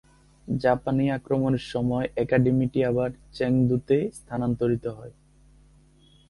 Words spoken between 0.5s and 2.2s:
জাপানি আক্রমণের সময়